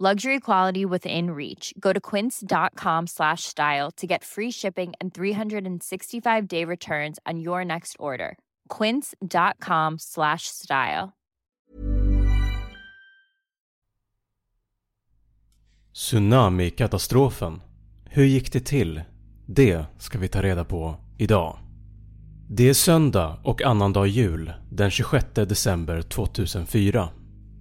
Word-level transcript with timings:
Luxury 0.00 0.40
quality 0.40 0.84
within 0.84 1.30
reach. 1.30 1.72
Go 1.78 1.92
to 1.92 2.00
quince.com 2.00 3.06
slash 3.06 3.44
style 3.44 3.90
to 3.96 4.06
get 4.06 4.24
free 4.24 4.50
shipping 4.50 4.92
and 5.00 5.14
365-day 5.14 6.64
returns 6.64 7.18
on 7.24 7.38
your 7.38 7.64
next 7.64 7.96
order. 7.98 8.36
quince.com 8.68 9.98
slash 9.98 10.48
style. 10.48 11.12
Tsunamikatastrofen. 15.94 17.60
Hur 18.04 18.24
gick 18.24 18.52
det 18.52 18.60
till? 18.60 19.02
Det 19.46 19.84
ska 19.98 20.18
vi 20.18 20.28
ta 20.28 20.42
reda 20.42 20.64
på 20.64 20.96
idag. 21.18 21.58
Det 22.50 22.68
är 22.68 22.74
söndag 22.74 23.38
och 23.44 23.62
annandag 23.62 24.06
jul 24.06 24.52
den 24.70 24.90
26 24.90 25.26
december 25.34 26.02
2004. 26.02 27.08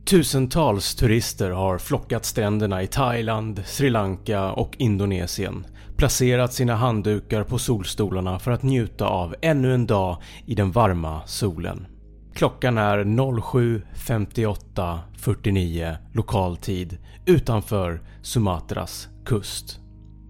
Tusentals 0.05 0.95
turister 0.95 1.51
har 1.51 1.77
flockat 1.77 2.25
stränderna 2.25 2.83
i 2.83 2.87
Thailand, 2.87 3.61
Sri 3.65 3.89
Lanka 3.89 4.51
och 4.51 4.75
Indonesien, 4.79 5.65
placerat 5.97 6.53
sina 6.53 6.75
handdukar 6.75 7.43
på 7.43 7.57
solstolarna 7.57 8.39
för 8.39 8.51
att 8.51 8.63
njuta 8.63 9.05
av 9.05 9.35
ännu 9.41 9.73
en 9.73 9.87
dag 9.87 10.17
i 10.45 10.55
den 10.55 10.71
varma 10.71 11.21
solen. 11.25 11.87
Klockan 12.33 12.77
är 12.77 13.03
07.58.49 13.03 15.95
lokal 16.13 16.57
tid 16.57 16.97
utanför 17.25 18.01
Sumatras 18.21 19.07
kust. 19.25 19.79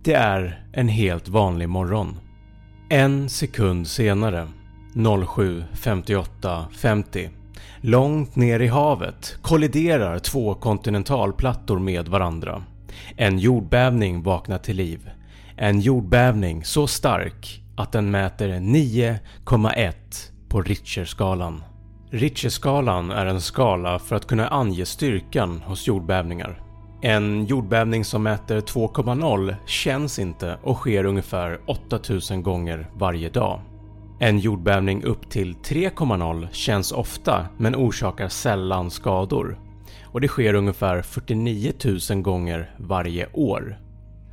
Det 0.03 0.13
är 0.13 0.67
en 0.73 0.87
helt 0.87 1.27
vanlig 1.27 1.69
morgon. 1.69 2.19
En 2.89 3.29
sekund 3.29 3.87
senare, 3.87 4.47
07.58.50, 4.93 7.29
långt 7.83 8.35
ner 8.35 8.59
i 8.59 8.67
havet 8.67 9.37
kolliderar 9.41 10.19
två 10.19 10.53
kontinentalplattor 10.53 11.79
med 11.79 12.07
varandra. 12.07 12.63
En 13.17 13.39
jordbävning 13.39 14.23
vaknar 14.23 14.57
till 14.57 14.75
liv. 14.75 15.09
En 15.57 15.79
jordbävning 15.79 16.63
så 16.65 16.87
stark 16.87 17.63
att 17.77 17.91
den 17.91 18.11
mäter 18.11 18.49
9,1 18.49 19.93
på 20.49 20.61
Richterskalan. 20.61 21.63
Richterskalan 22.09 23.11
är 23.11 23.25
en 23.25 23.41
skala 23.41 23.99
för 23.99 24.15
att 24.15 24.27
kunna 24.27 24.47
ange 24.47 24.85
styrkan 24.85 25.61
hos 25.65 25.87
jordbävningar. 25.87 26.61
En 27.01 27.45
jordbävning 27.45 28.05
som 28.05 28.23
mäter 28.23 28.61
2,0 28.61 29.55
känns 29.65 30.19
inte 30.19 30.57
och 30.63 30.77
sker 30.77 31.05
ungefär 31.05 31.59
8000 31.65 32.43
gånger 32.43 32.89
varje 32.95 33.29
dag. 33.29 33.59
En 34.19 34.39
jordbävning 34.39 35.03
upp 35.03 35.29
till 35.29 35.53
3,0 35.55 36.47
känns 36.51 36.91
ofta 36.91 37.45
men 37.57 37.75
orsakar 37.75 38.27
sällan 38.27 38.91
skador. 38.91 39.59
Och 40.05 40.21
det 40.21 40.27
sker 40.27 40.53
ungefär 40.53 41.01
49 41.01 41.73
000 42.09 42.21
gånger 42.21 42.75
varje 42.77 43.27
år. 43.33 43.77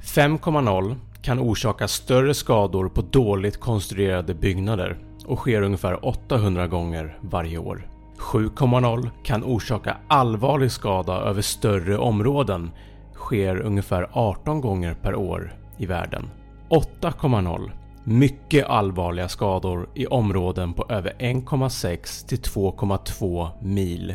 5,0 0.03 0.97
kan 1.23 1.39
orsaka 1.39 1.89
större 1.89 2.35
skador 2.35 2.89
på 2.89 3.03
dåligt 3.03 3.61
konstruerade 3.61 4.35
byggnader 4.35 4.99
och 5.27 5.39
sker 5.39 5.63
ungefär 5.63 6.05
800 6.07 6.67
gånger 6.67 7.19
varje 7.21 7.59
år. 7.59 7.89
7,0 8.19 9.11
kan 9.25 9.45
orsaka 9.45 9.97
allvarlig 10.09 10.73
skada 10.73 11.13
över 11.13 11.43
större 11.43 11.99
områden, 11.99 12.71
sker 13.15 13.61
ungefär 13.61 14.09
18 14.13 14.61
gånger 14.61 14.95
per 14.95 15.15
år 15.15 15.55
i 15.79 15.87
världen. 15.87 16.29
8,0 16.69 17.71
mycket 18.05 18.67
allvarliga 18.67 19.29
skador 19.29 19.89
i 19.95 20.07
områden 20.07 20.73
på 20.73 20.87
över 20.89 21.13
1,6 21.19 22.27
till 22.29 22.39
2,2 22.39 23.49
mil. 23.63 24.15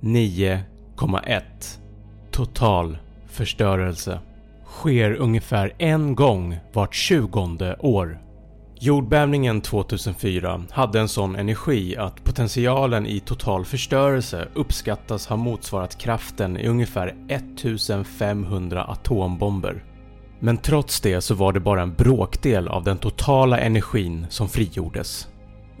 9,1 0.00 1.42
Total 2.30 2.98
förstörelse 3.26 4.20
sker 4.66 5.14
ungefär 5.14 5.72
en 5.78 6.14
gång 6.14 6.56
vart 6.72 6.94
tjugonde 6.94 7.76
år. 7.78 8.18
Jordbävningen 8.80 9.60
2004 9.60 10.62
hade 10.70 11.00
en 11.00 11.08
sån 11.08 11.36
energi 11.36 11.96
att 11.96 12.24
potentialen 12.24 13.06
i 13.06 13.20
total 13.20 13.64
förstörelse 13.64 14.48
uppskattas 14.54 15.26
ha 15.26 15.36
motsvarat 15.36 15.98
kraften 15.98 16.56
i 16.56 16.68
ungefär 16.68 17.14
1500 17.28 18.84
atombomber. 18.84 19.84
Men 20.40 20.56
trots 20.56 21.00
det 21.00 21.20
så 21.20 21.34
var 21.34 21.52
det 21.52 21.60
bara 21.60 21.82
en 21.82 21.94
bråkdel 21.94 22.68
av 22.68 22.84
den 22.84 22.98
totala 22.98 23.58
energin 23.58 24.26
som 24.28 24.48
frigjordes. 24.48 25.28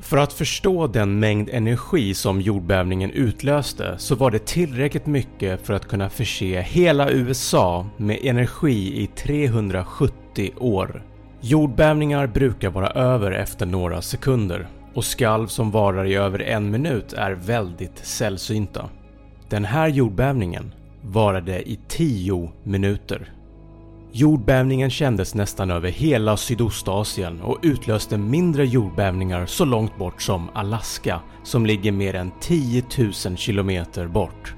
För 0.00 0.16
att 0.16 0.32
förstå 0.32 0.86
den 0.86 1.18
mängd 1.18 1.48
energi 1.48 2.14
som 2.14 2.40
jordbävningen 2.40 3.10
utlöste 3.10 3.94
så 3.98 4.14
var 4.14 4.30
det 4.30 4.46
tillräckligt 4.46 5.06
mycket 5.06 5.66
för 5.66 5.74
att 5.74 5.88
kunna 5.88 6.10
förse 6.10 6.60
hela 6.60 7.10
USA 7.10 7.86
med 7.96 8.18
energi 8.22 9.02
i 9.02 9.06
370 9.06 10.50
år. 10.58 11.02
Jordbävningar 11.40 12.26
brukar 12.26 12.70
vara 12.70 12.90
över 12.90 13.30
efter 13.32 13.66
några 13.66 14.02
sekunder 14.02 14.68
och 14.94 15.04
skalv 15.04 15.46
som 15.46 15.70
varar 15.70 16.04
i 16.04 16.14
över 16.14 16.42
en 16.42 16.70
minut 16.70 17.12
är 17.12 17.32
väldigt 17.32 17.98
sällsynta. 18.06 18.88
Den 19.48 19.64
här 19.64 19.88
jordbävningen 19.88 20.74
varade 21.02 21.70
i 21.70 21.78
10 21.88 22.52
minuter. 22.62 23.32
Jordbävningen 24.12 24.90
kändes 24.90 25.34
nästan 25.34 25.70
över 25.70 25.90
hela 25.90 26.36
Sydostasien 26.36 27.40
och 27.40 27.58
utlöste 27.62 28.18
mindre 28.18 28.66
jordbävningar 28.66 29.46
så 29.46 29.64
långt 29.64 29.98
bort 29.98 30.22
som 30.22 30.50
Alaska 30.54 31.20
som 31.44 31.66
ligger 31.66 31.92
mer 31.92 32.14
än 32.14 32.30
10 32.40 32.84
000 32.98 33.36
km 33.36 33.84
bort. 34.12 34.54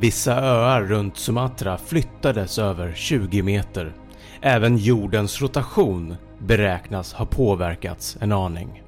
Vissa 0.00 0.34
öar 0.34 0.82
runt 0.82 1.16
Sumatra 1.16 1.78
flyttades 1.78 2.58
över 2.58 2.92
20 2.92 3.42
meter. 3.42 3.94
Även 4.40 4.76
jordens 4.76 5.42
rotation 5.42 6.16
beräknas 6.38 7.12
ha 7.12 7.26
påverkats 7.26 8.16
en 8.20 8.32
aning. 8.32 8.83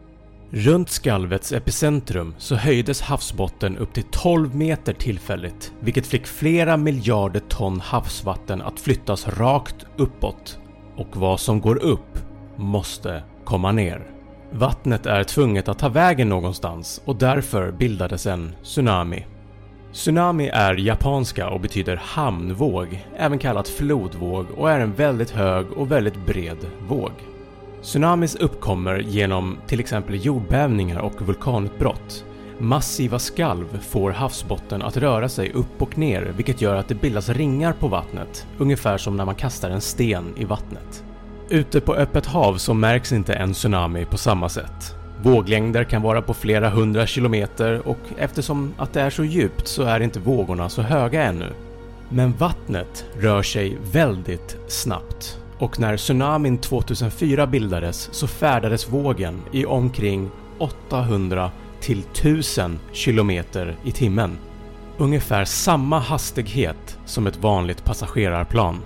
Runt 0.50 0.90
skalvets 0.90 1.52
epicentrum 1.52 2.34
så 2.38 2.54
höjdes 2.54 3.00
havsbotten 3.00 3.78
upp 3.78 3.92
till 3.92 4.04
12 4.10 4.54
meter 4.54 4.92
tillfälligt 4.92 5.72
vilket 5.80 6.06
fick 6.06 6.26
flera 6.26 6.76
miljarder 6.76 7.40
ton 7.40 7.80
havsvatten 7.80 8.62
att 8.62 8.80
flyttas 8.80 9.28
rakt 9.28 9.86
uppåt. 9.96 10.58
Och 10.96 11.16
vad 11.16 11.40
som 11.40 11.60
går 11.60 11.82
upp 11.82 12.18
måste 12.56 13.22
komma 13.44 13.72
ner. 13.72 14.10
Vattnet 14.52 15.06
är 15.06 15.24
tvunget 15.24 15.68
att 15.68 15.78
ta 15.78 15.88
vägen 15.88 16.28
någonstans 16.28 17.02
och 17.04 17.16
därför 17.16 17.72
bildades 17.72 18.26
en 18.26 18.52
tsunami. 18.62 19.26
Tsunami 19.92 20.48
är 20.48 20.74
japanska 20.74 21.48
och 21.48 21.60
betyder 21.60 21.96
hamnvåg, 21.96 23.06
även 23.16 23.38
kallat 23.38 23.68
flodvåg 23.68 24.46
och 24.56 24.70
är 24.70 24.80
en 24.80 24.94
väldigt 24.94 25.30
hög 25.30 25.72
och 25.72 25.92
väldigt 25.92 26.26
bred 26.26 26.58
våg. 26.88 27.12
Tsunamis 27.86 28.34
uppkommer 28.34 28.98
genom 28.98 29.58
till 29.66 29.80
exempel 29.80 30.24
jordbävningar 30.24 30.98
och 30.98 31.22
vulkanutbrott. 31.22 32.24
Massiva 32.58 33.18
skalv 33.18 33.78
får 33.80 34.10
havsbotten 34.10 34.82
att 34.82 34.96
röra 34.96 35.28
sig 35.28 35.52
upp 35.52 35.82
och 35.82 35.98
ner 35.98 36.32
vilket 36.36 36.60
gör 36.60 36.76
att 36.76 36.88
det 36.88 36.94
bildas 36.94 37.28
ringar 37.28 37.72
på 37.72 37.88
vattnet, 37.88 38.46
ungefär 38.58 38.98
som 38.98 39.16
när 39.16 39.24
man 39.24 39.34
kastar 39.34 39.70
en 39.70 39.80
sten 39.80 40.34
i 40.36 40.44
vattnet. 40.44 41.04
Ute 41.48 41.80
på 41.80 41.94
öppet 41.94 42.26
hav 42.26 42.56
så 42.56 42.74
märks 42.74 43.12
inte 43.12 43.34
en 43.34 43.52
tsunami 43.52 44.04
på 44.04 44.16
samma 44.16 44.48
sätt. 44.48 44.94
Våglängder 45.22 45.84
kan 45.84 46.02
vara 46.02 46.22
på 46.22 46.34
flera 46.34 46.70
hundra 46.70 47.06
kilometer 47.06 47.88
och 47.88 48.00
eftersom 48.16 48.74
att 48.78 48.92
det 48.92 49.00
är 49.00 49.10
så 49.10 49.24
djupt 49.24 49.68
så 49.68 49.82
är 49.82 50.00
inte 50.00 50.20
vågorna 50.20 50.68
så 50.68 50.82
höga 50.82 51.22
ännu. 51.22 51.52
Men 52.08 52.32
vattnet 52.32 53.04
rör 53.20 53.42
sig 53.42 53.78
väldigt 53.92 54.56
snabbt 54.68 55.40
och 55.58 55.80
när 55.80 55.96
tsunamin 55.96 56.58
2004 56.58 57.46
bildades 57.46 58.08
så 58.12 58.26
färdades 58.26 58.88
vågen 58.88 59.42
i 59.52 59.64
omkring 59.64 60.30
800 60.58 61.50
till 61.80 61.98
1000 61.98 62.78
km 63.04 63.30
i 63.84 63.92
timmen. 63.92 64.38
Ungefär 64.98 65.44
samma 65.44 65.98
hastighet 65.98 66.98
som 67.04 67.26
ett 67.26 67.36
vanligt 67.36 67.84
passagerarplan. 67.84 68.78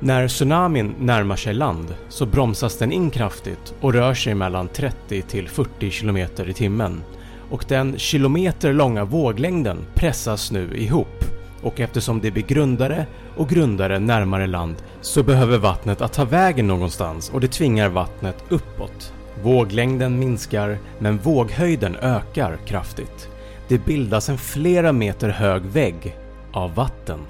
När 0.00 0.28
tsunamin 0.28 0.94
närmar 0.98 1.36
sig 1.36 1.54
land 1.54 1.94
så 2.08 2.26
bromsas 2.26 2.78
den 2.78 2.92
in 2.92 3.10
kraftigt 3.10 3.74
och 3.80 3.92
rör 3.92 4.14
sig 4.14 4.34
mellan 4.34 4.68
30 4.68 5.22
till 5.22 5.48
40 5.48 5.90
km 5.90 6.16
i 6.16 6.52
timmen. 6.52 7.02
Och 7.50 7.64
den 7.68 7.98
kilometer 7.98 8.72
långa 8.72 9.04
våglängden 9.04 9.78
pressas 9.94 10.52
nu 10.52 10.76
ihop 10.76 11.24
och 11.62 11.80
eftersom 11.80 12.20
det 12.20 12.30
blir 12.30 12.42
grundare 12.42 13.06
och 13.36 13.48
grundare 13.48 13.98
närmare 13.98 14.46
land 14.46 14.76
så 15.00 15.22
behöver 15.22 15.58
vattnet 15.58 16.00
att 16.00 16.12
ta 16.12 16.24
vägen 16.24 16.66
någonstans 16.66 17.30
och 17.30 17.40
det 17.40 17.48
tvingar 17.48 17.88
vattnet 17.88 18.44
uppåt. 18.48 19.12
Våglängden 19.42 20.18
minskar 20.18 20.78
men 20.98 21.18
våghöjden 21.18 21.96
ökar 21.96 22.58
kraftigt. 22.66 23.28
Det 23.68 23.84
bildas 23.84 24.28
en 24.28 24.38
flera 24.38 24.92
meter 24.92 25.28
hög 25.28 25.62
vägg 25.62 26.16
av 26.52 26.74
vatten. 26.74 27.20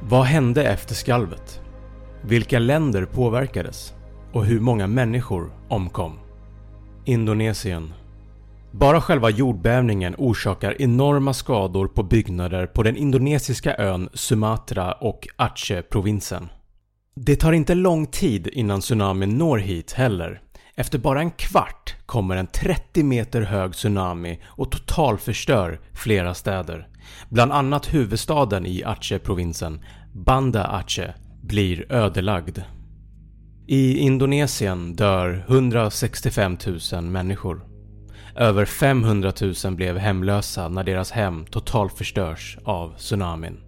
Vad 0.00 0.24
hände 0.24 0.64
efter 0.64 0.94
skalvet? 0.94 1.60
Vilka 2.22 2.58
länder 2.58 3.04
påverkades? 3.04 3.94
Och 4.32 4.44
hur 4.44 4.60
många 4.60 4.86
människor 4.86 5.50
omkom? 5.68 6.18
Indonesien 7.04 7.92
bara 8.72 9.00
själva 9.00 9.30
jordbävningen 9.30 10.14
orsakar 10.18 10.82
enorma 10.82 11.34
skador 11.34 11.88
på 11.88 12.02
byggnader 12.02 12.66
på 12.66 12.82
den 12.82 12.96
indonesiska 12.96 13.76
ön 13.76 14.08
Sumatra 14.14 14.92
och 14.92 15.28
Aceh-provinsen. 15.36 16.48
Det 17.14 17.36
tar 17.36 17.52
inte 17.52 17.74
lång 17.74 18.06
tid 18.06 18.46
innan 18.52 18.80
tsunamin 18.80 19.38
når 19.38 19.58
hit 19.58 19.92
heller. 19.92 20.40
Efter 20.74 20.98
bara 20.98 21.20
en 21.20 21.30
kvart 21.30 21.96
kommer 22.06 22.36
en 22.36 22.46
30 22.46 23.02
meter 23.02 23.42
hög 23.42 23.72
tsunami 23.72 24.40
och 24.44 24.70
totalförstör 24.70 25.80
flera 25.92 26.34
städer. 26.34 26.88
Bland 27.28 27.52
annat 27.52 27.94
huvudstaden 27.94 28.66
i 28.66 28.84
Aceh-provinsen, 28.84 29.84
Banda 30.12 30.64
Aceh, 30.64 31.10
blir 31.42 31.92
ödelagd. 31.92 32.58
I 33.66 33.98
Indonesien 33.98 34.96
dör 34.96 35.44
165 35.48 36.56
000 36.92 37.02
människor. 37.02 37.77
Över 38.34 38.64
500 38.64 39.32
000 39.64 39.74
blev 39.74 39.98
hemlösa 39.98 40.68
när 40.68 40.84
deras 40.84 41.10
hem 41.10 41.46
totalförstörs 41.46 42.58
av 42.64 42.94
tsunamin. 42.96 43.60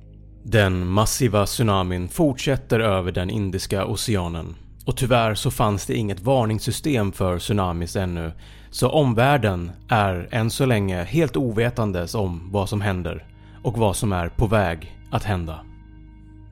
Den 0.45 0.87
massiva 0.87 1.47
tsunamin 1.47 2.09
fortsätter 2.09 2.81
över 2.81 3.13
den 3.13 3.31
Indiska 3.31 3.87
oceanen 3.87 4.55
och 4.87 4.97
tyvärr 4.97 5.35
så 5.35 5.51
fanns 5.51 5.87
det 5.87 5.95
inget 5.95 6.21
varningssystem 6.21 7.13
för 7.13 7.39
tsunamis 7.39 7.97
ännu 7.97 8.33
så 8.71 8.91
omvärlden 8.91 9.71
är 9.89 10.29
än 10.31 10.51
så 10.51 10.67
länge 10.67 11.05
helt 11.05 11.37
ovetandes 11.37 12.15
om 12.15 12.49
vad 12.53 12.69
som 12.69 12.81
händer 12.81 13.27
och 13.63 13.79
vad 13.79 13.97
som 13.97 14.13
är 14.13 14.29
på 14.29 14.47
väg 14.47 14.97
att 15.11 15.25
hända. 15.25 15.61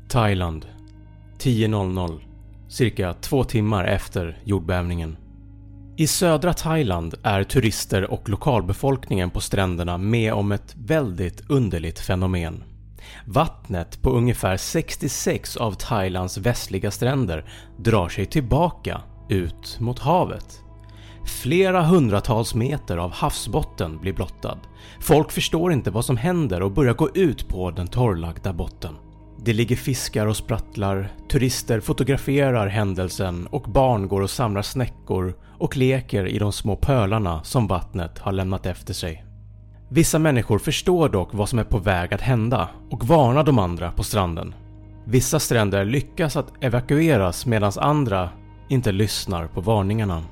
Thailand 0.09 0.67
10.00 1.39 2.21
cirka 2.69 3.15
två 3.15 3.45
timmar 3.45 3.85
efter 3.85 4.39
jordbävningen. 4.45 5.17
I 5.99 6.07
södra 6.07 6.53
Thailand 6.55 7.15
är 7.23 7.45
turister 7.45 8.11
och 8.11 8.29
lokalbefolkningen 8.29 9.31
på 9.31 9.41
stränderna 9.41 9.99
med 9.99 10.33
om 10.33 10.53
ett 10.53 10.75
väldigt 10.77 11.51
underligt 11.51 12.01
fenomen. 12.01 12.65
Vattnet 13.25 14.03
på 14.03 14.11
ungefär 14.11 14.57
66 14.57 15.57
av 15.57 15.73
Thailands 15.73 16.39
västliga 16.39 16.91
stränder 16.91 17.45
drar 17.79 18.09
sig 18.09 18.27
tillbaka 18.27 19.01
ut 19.29 19.77
mot 19.81 19.99
havet. 19.99 20.63
Flera 21.43 21.83
hundratals 21.83 22.55
meter 22.55 22.97
av 22.97 23.13
havsbotten 23.13 23.99
blir 23.99 24.13
blottad. 24.13 24.59
Folk 25.01 25.33
förstår 25.33 25.73
inte 25.73 25.91
vad 25.91 26.05
som 26.05 26.17
händer 26.17 26.63
och 26.63 26.73
börjar 26.73 26.95
gå 26.95 27.11
ut 27.15 27.49
på 27.49 27.71
den 27.71 27.89
torrlagda 27.89 28.53
botten. 28.53 28.95
Det 29.45 29.53
ligger 29.53 29.77
fiskar 29.77 30.27
och 30.27 30.37
sprattlar, 30.37 31.13
turister 31.31 31.81
fotograferar 31.81 32.67
händelsen 32.67 33.47
och 33.47 33.63
barn 33.63 34.09
går 34.09 34.21
och 34.21 34.31
samlar 34.31 34.63
snäckor 34.63 35.35
och 35.59 35.77
leker 35.77 36.27
i 36.27 36.39
de 36.39 36.53
små 36.53 36.77
pölarna 36.77 37.43
som 37.43 37.67
vattnet 37.67 38.19
har 38.19 38.33
lämnat 38.33 38.67
efter 38.67 38.95
sig. 38.95 39.25
Vissa 39.91 40.19
människor 40.19 40.59
förstår 40.59 41.09
dock 41.09 41.29
vad 41.33 41.49
som 41.49 41.59
är 41.59 41.65
på 41.65 41.79
väg 41.79 42.15
att 42.15 42.21
hända 42.21 42.69
och 42.91 43.05
varnar 43.05 43.45
de 43.45 43.59
andra 43.59 43.91
på 43.91 44.03
stranden. 44.05 44.55
Vissa 45.05 45.41
stränder 45.41 45.85
lyckas 45.85 46.37
att 46.37 46.53
evakueras 46.61 47.47
medan 47.47 47.73
andra 47.77 48.31
inte 48.69 48.93
lyssnar 48.93 49.47
på 49.47 49.61
varningarna. 49.61 50.23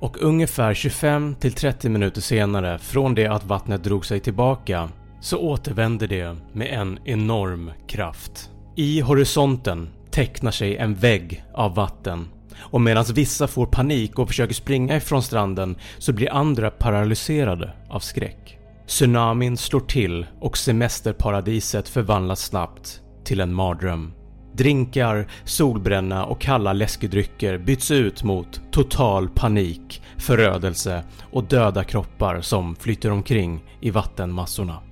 Och 0.00 0.22
ungefär 0.22 0.74
25-30 0.74 1.88
minuter 1.88 2.20
senare 2.20 2.78
från 2.78 3.14
det 3.14 3.26
att 3.26 3.44
vattnet 3.44 3.84
drog 3.84 4.06
sig 4.06 4.20
tillbaka 4.20 4.88
så 5.26 5.38
återvänder 5.38 6.06
det 6.06 6.36
med 6.52 6.66
en 6.66 6.98
enorm 7.04 7.72
kraft. 7.88 8.50
I 8.76 9.00
horisonten 9.00 9.88
tecknar 10.10 10.50
sig 10.50 10.76
en 10.76 10.94
vägg 10.94 11.44
av 11.54 11.74
vatten 11.74 12.28
och 12.58 12.80
medan 12.80 13.04
vissa 13.04 13.46
får 13.46 13.66
panik 13.66 14.18
och 14.18 14.28
försöker 14.28 14.54
springa 14.54 14.96
ifrån 14.96 15.22
stranden 15.22 15.76
så 15.98 16.12
blir 16.12 16.32
andra 16.32 16.70
paralyserade 16.70 17.72
av 17.90 18.00
skräck. 18.00 18.58
Tsunamin 18.86 19.56
slår 19.56 19.80
till 19.80 20.26
och 20.40 20.58
semesterparadiset 20.58 21.88
förvandlas 21.88 22.40
snabbt 22.40 23.00
till 23.24 23.40
en 23.40 23.54
mardröm. 23.54 24.12
Drinkar, 24.52 25.26
solbränna 25.44 26.24
och 26.24 26.40
kalla 26.40 26.72
läskedrycker 26.72 27.58
byts 27.58 27.90
ut 27.90 28.22
mot 28.22 28.60
total 28.70 29.28
panik, 29.28 30.02
förödelse 30.18 31.04
och 31.32 31.44
döda 31.44 31.84
kroppar 31.84 32.40
som 32.40 32.76
flyter 32.76 33.10
omkring 33.10 33.64
i 33.80 33.90
vattenmassorna. 33.90 34.82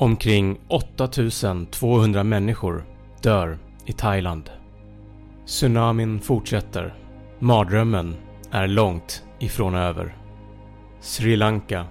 Omkring 0.00 0.58
8200 0.68 2.24
människor 2.24 2.84
dör 3.22 3.58
i 3.86 3.92
Thailand. 3.92 4.50
Tsunamin 5.46 6.20
fortsätter. 6.20 6.94
Mardrömmen 7.38 8.16
är 8.50 8.66
långt 8.66 9.22
ifrån 9.38 9.74
över. 9.74 10.16
Sri 11.00 11.36
Lanka 11.36 11.86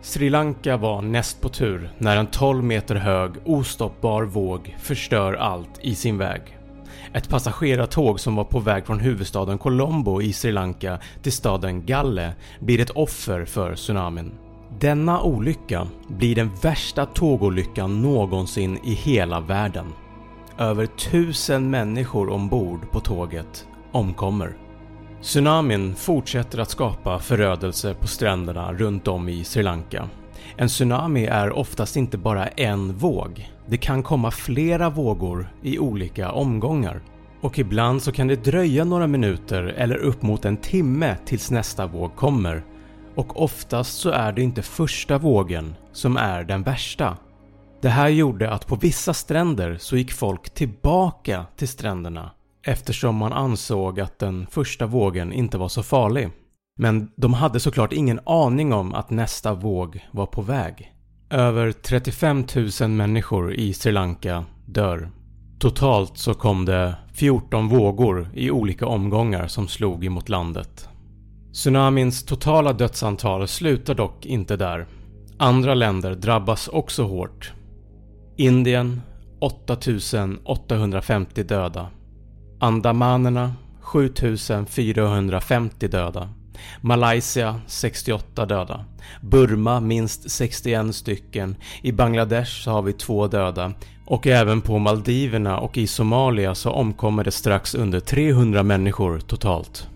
Sri 0.00 0.30
Lanka 0.30 0.76
var 0.76 1.02
näst 1.02 1.40
på 1.40 1.48
tur 1.48 1.90
när 1.98 2.16
en 2.16 2.26
12 2.26 2.64
meter 2.64 2.94
hög 2.94 3.32
ostoppbar 3.44 4.22
våg 4.22 4.76
förstör 4.78 5.34
allt 5.34 5.78
i 5.80 5.94
sin 5.94 6.18
väg. 6.18 6.58
Ett 7.12 7.28
passagerartåg 7.28 8.20
som 8.20 8.36
var 8.36 8.44
på 8.44 8.60
väg 8.60 8.86
från 8.86 9.00
huvudstaden 9.00 9.58
Colombo 9.58 10.22
i 10.22 10.32
Sri 10.32 10.52
Lanka 10.52 10.98
till 11.22 11.32
staden 11.32 11.86
Galle 11.86 12.32
blir 12.60 12.80
ett 12.80 12.90
offer 12.90 13.44
för 13.44 13.74
tsunamin. 13.74 14.32
Denna 14.80 15.22
olycka 15.22 15.86
blir 16.08 16.34
den 16.34 16.50
värsta 16.62 17.06
tågolyckan 17.06 18.02
någonsin 18.02 18.78
i 18.84 18.92
hela 18.94 19.40
världen. 19.40 19.86
Över 20.58 20.86
tusen 20.86 21.70
människor 21.70 22.30
ombord 22.30 22.90
på 22.90 23.00
tåget 23.00 23.66
omkommer. 23.92 24.56
Tsunamin 25.22 25.94
fortsätter 25.94 26.58
att 26.58 26.70
skapa 26.70 27.18
förödelse 27.18 27.94
på 27.94 28.06
stränderna 28.06 28.72
runt 28.72 29.08
om 29.08 29.28
i 29.28 29.44
Sri 29.44 29.62
Lanka. 29.62 30.08
En 30.56 30.68
tsunami 30.68 31.26
är 31.26 31.52
oftast 31.52 31.96
inte 31.96 32.18
bara 32.18 32.46
en 32.46 32.92
våg. 32.92 33.50
Det 33.66 33.76
kan 33.76 34.02
komma 34.02 34.30
flera 34.30 34.90
vågor 34.90 35.48
i 35.62 35.78
olika 35.78 36.32
omgångar. 36.32 37.00
Och 37.40 37.58
ibland 37.58 38.02
så 38.02 38.12
kan 38.12 38.28
det 38.28 38.44
dröja 38.44 38.84
några 38.84 39.06
minuter 39.06 39.62
eller 39.62 39.96
upp 39.96 40.22
mot 40.22 40.44
en 40.44 40.56
timme 40.56 41.16
tills 41.24 41.50
nästa 41.50 41.86
våg 41.86 42.16
kommer 42.16 42.62
och 43.14 43.42
oftast 43.42 43.98
så 43.98 44.10
är 44.10 44.32
det 44.32 44.42
inte 44.42 44.62
första 44.62 45.18
vågen 45.18 45.74
som 45.92 46.16
är 46.16 46.44
den 46.44 46.62
värsta. 46.62 47.16
Det 47.82 47.88
här 47.88 48.08
gjorde 48.08 48.50
att 48.50 48.66
på 48.66 48.76
vissa 48.76 49.14
stränder 49.14 49.76
så 49.80 49.96
gick 49.96 50.12
folk 50.12 50.54
tillbaka 50.54 51.46
till 51.56 51.68
stränderna 51.68 52.30
eftersom 52.66 53.16
man 53.16 53.32
ansåg 53.32 54.00
att 54.00 54.18
den 54.18 54.46
första 54.50 54.86
vågen 54.86 55.32
inte 55.32 55.58
var 55.58 55.68
så 55.68 55.82
farlig. 55.82 56.30
Men 56.76 57.10
de 57.16 57.34
hade 57.34 57.60
såklart 57.60 57.92
ingen 57.92 58.20
aning 58.26 58.72
om 58.72 58.94
att 58.94 59.10
nästa 59.10 59.54
våg 59.54 60.06
var 60.10 60.26
på 60.26 60.42
väg. 60.42 60.92
Över 61.30 61.72
35 61.72 62.44
000 62.80 62.90
människor 62.90 63.54
i 63.54 63.72
Sri 63.72 63.92
Lanka 63.92 64.44
dör. 64.66 65.10
Totalt 65.58 66.18
så 66.18 66.34
kom 66.34 66.64
det 66.64 66.96
14 67.12 67.68
vågor 67.68 68.28
i 68.34 68.50
olika 68.50 68.86
omgångar 68.86 69.46
som 69.46 69.68
slog 69.68 70.04
emot 70.04 70.28
landet. 70.28 70.88
Tsunamins 71.54 72.24
totala 72.24 72.72
dödsantal 72.72 73.48
slutar 73.48 73.94
dock 73.94 74.26
inte 74.26 74.56
där. 74.56 74.86
Andra 75.38 75.74
länder 75.74 76.14
drabbas 76.14 76.68
också 76.68 77.04
hårt. 77.04 77.52
Indien 78.36 79.02
8850 79.40 81.42
döda. 81.42 81.88
Andamanerna 82.60 83.54
7450 83.80 85.88
döda. 85.88 86.28
Malaysia 86.80 87.60
68 87.66 88.46
döda. 88.46 88.84
Burma 89.20 89.80
minst 89.80 90.30
61 90.30 90.94
stycken. 90.94 91.56
I 91.82 91.92
Bangladesh 91.92 92.62
så 92.62 92.70
har 92.70 92.82
vi 92.82 92.92
två 92.92 93.26
döda. 93.26 93.72
Och 94.06 94.26
även 94.26 94.60
på 94.60 94.78
Maldiverna 94.78 95.58
och 95.58 95.78
i 95.78 95.86
Somalia 95.86 96.54
så 96.54 96.70
omkommer 96.70 97.24
det 97.24 97.30
strax 97.30 97.74
under 97.74 98.00
300 98.00 98.62
människor 98.62 99.20
totalt. 99.20 99.88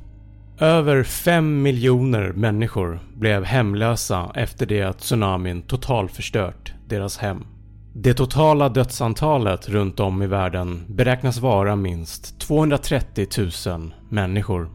Över 0.61 1.03
5 1.03 1.62
miljoner 1.62 2.33
människor 2.33 3.00
blev 3.15 3.45
hemlösa 3.45 4.33
efter 4.35 4.67
det 4.67 4.83
att 4.83 4.99
tsunamin 4.99 5.62
totalförstört 5.62 6.73
deras 6.88 7.19
hem. 7.19 7.47
Det 7.95 8.15
totala 8.15 8.69
dödsantalet 8.69 9.69
runt 9.69 10.00
om 10.00 10.23
i 10.23 10.27
världen 10.27 10.85
beräknas 10.88 11.38
vara 11.38 11.77
minst 11.77 12.41
230 12.41 13.27
000 13.67 13.95
människor. 14.09 14.71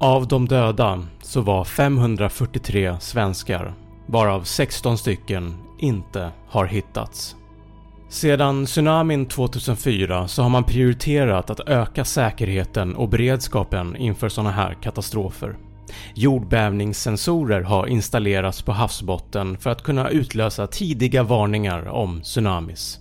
Av 0.00 0.28
de 0.28 0.48
döda 0.48 1.02
så 1.22 1.40
var 1.40 1.64
543 1.64 2.96
svenskar, 3.00 3.74
varav 4.06 4.42
16 4.42 4.98
stycken 4.98 5.54
inte 5.78 6.30
har 6.48 6.66
hittats. 6.66 7.36
Sedan 8.14 8.66
tsunamin 8.66 9.26
2004 9.26 10.28
så 10.28 10.42
har 10.42 10.48
man 10.48 10.64
prioriterat 10.64 11.50
att 11.50 11.68
öka 11.68 12.04
säkerheten 12.04 12.96
och 12.96 13.08
beredskapen 13.08 13.96
inför 13.96 14.28
sådana 14.28 14.50
här 14.50 14.74
katastrofer. 14.82 15.56
Jordbävningssensorer 16.14 17.60
har 17.60 17.86
installerats 17.86 18.62
på 18.62 18.72
havsbotten 18.72 19.58
för 19.58 19.70
att 19.70 19.82
kunna 19.82 20.10
utlösa 20.10 20.66
tidiga 20.66 21.22
varningar 21.22 21.88
om 21.88 22.22
tsunamis. 22.22 22.98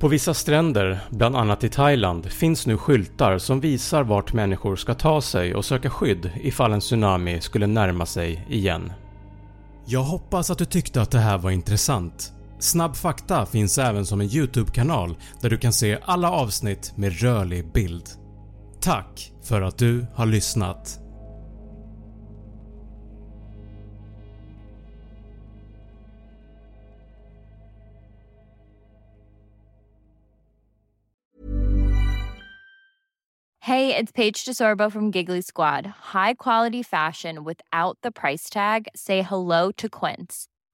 På 0.00 0.08
vissa 0.08 0.34
stränder, 0.34 1.00
bland 1.10 1.36
annat 1.36 1.64
i 1.64 1.68
Thailand, 1.68 2.26
finns 2.32 2.66
nu 2.66 2.76
skyltar 2.76 3.38
som 3.38 3.60
visar 3.60 4.02
vart 4.02 4.32
människor 4.32 4.76
ska 4.76 4.94
ta 4.94 5.20
sig 5.20 5.54
och 5.54 5.64
söka 5.64 5.90
skydd 5.90 6.30
ifall 6.42 6.72
en 6.72 6.80
tsunami 6.80 7.40
skulle 7.40 7.66
närma 7.66 8.06
sig 8.06 8.46
igen. 8.48 8.92
Jag 9.86 10.02
hoppas 10.02 10.50
att 10.50 10.58
du 10.58 10.64
tyckte 10.64 11.02
att 11.02 11.10
det 11.10 11.18
här 11.18 11.38
var 11.38 11.50
intressant. 11.50 12.32
Snabb 12.62 12.96
fakta 12.96 13.46
finns 13.46 13.78
även 13.78 14.06
som 14.06 14.20
en 14.20 14.26
YouTube-kanal 14.26 15.16
där 15.40 15.50
du 15.50 15.58
kan 15.58 15.72
se 15.72 15.98
alla 16.02 16.30
avsnitt 16.30 16.92
med 16.96 17.20
rörlig 17.20 17.72
bild. 17.72 18.08
Tack 18.80 19.32
för 19.42 19.62
att 19.62 19.78
du 19.78 20.06
har 20.14 20.26
lyssnat. 20.26 20.98
Hey, 33.60 33.94
it's 33.96 34.12
Paige 34.12 34.44
DeSorbo 34.44 34.90
from 34.90 35.10
Giggly 35.10 35.42
Squad. 35.42 35.86
High 36.12 36.34
quality 36.34 36.82
fashion 36.82 37.44
without 37.44 37.98
the 38.02 38.10
price 38.10 38.50
tag. 38.50 38.88
Say 38.94 39.22
hello 39.22 39.72
to 39.76 39.88
Quince. 39.88 40.48